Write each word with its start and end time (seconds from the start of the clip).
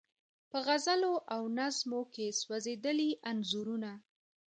په 0.49 0.57
غزلو 0.67 1.13
او 1.33 1.41
نظمو 1.57 2.01
کې 2.13 2.35
سولیدلي 2.41 3.09
انځورونه 3.29 3.91